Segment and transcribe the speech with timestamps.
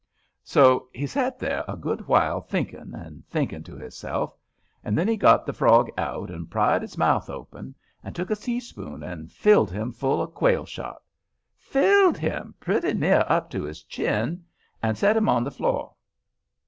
[0.43, 4.35] So he set there a good while thinking and thinking to hisself,
[4.83, 8.35] and then he got the frog out and prized his mouth open and took a
[8.35, 12.17] teaspoon and filled him full of quail shot—filled!
[12.17, 15.93] him pretty near up to his chin—and set him on the floor.